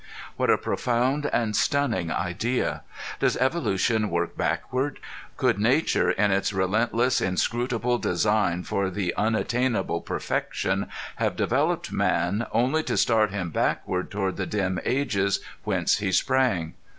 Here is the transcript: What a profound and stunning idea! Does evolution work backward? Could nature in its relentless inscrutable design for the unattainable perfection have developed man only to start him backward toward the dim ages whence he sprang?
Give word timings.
What 0.35 0.49
a 0.49 0.57
profound 0.57 1.27
and 1.27 1.55
stunning 1.55 2.09
idea! 2.11 2.81
Does 3.19 3.37
evolution 3.37 4.09
work 4.09 4.35
backward? 4.35 4.97
Could 5.37 5.59
nature 5.59 6.09
in 6.09 6.31
its 6.31 6.51
relentless 6.51 7.21
inscrutable 7.21 7.99
design 7.99 8.63
for 8.63 8.89
the 8.89 9.13
unattainable 9.15 10.01
perfection 10.01 10.87
have 11.17 11.35
developed 11.35 11.91
man 11.91 12.47
only 12.51 12.81
to 12.81 12.97
start 12.97 13.29
him 13.29 13.51
backward 13.51 14.09
toward 14.09 14.37
the 14.37 14.47
dim 14.47 14.79
ages 14.85 15.39
whence 15.65 15.99
he 15.99 16.11
sprang? 16.11 16.73